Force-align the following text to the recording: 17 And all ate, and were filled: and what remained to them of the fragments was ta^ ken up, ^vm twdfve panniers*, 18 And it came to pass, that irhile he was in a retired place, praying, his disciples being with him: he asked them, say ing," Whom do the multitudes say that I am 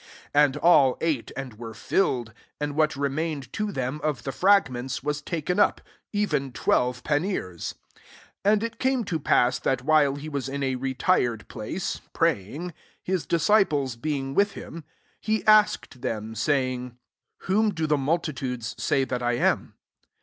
17 0.33 0.33
And 0.45 0.57
all 0.65 0.97
ate, 0.99 1.31
and 1.37 1.59
were 1.59 1.75
filled: 1.75 2.33
and 2.59 2.75
what 2.75 2.95
remained 2.95 3.53
to 3.53 3.71
them 3.71 4.01
of 4.03 4.23
the 4.23 4.31
fragments 4.31 5.03
was 5.03 5.21
ta^ 5.21 5.45
ken 5.45 5.59
up, 5.59 5.79
^vm 6.11 6.51
twdfve 6.53 7.03
panniers*, 7.03 7.75
18 8.43 8.51
And 8.51 8.63
it 8.63 8.79
came 8.79 9.03
to 9.05 9.19
pass, 9.19 9.59
that 9.59 9.85
irhile 9.85 10.17
he 10.17 10.27
was 10.27 10.49
in 10.49 10.63
a 10.63 10.73
retired 10.73 11.47
place, 11.49 12.01
praying, 12.13 12.73
his 13.03 13.27
disciples 13.27 13.95
being 13.95 14.33
with 14.33 14.53
him: 14.53 14.85
he 15.19 15.45
asked 15.45 16.01
them, 16.01 16.33
say 16.33 16.73
ing," 16.73 16.97
Whom 17.45 17.69
do 17.71 17.85
the 17.85 17.95
multitudes 17.95 18.73
say 18.79 19.03
that 19.03 19.21
I 19.21 19.33
am 19.33 19.75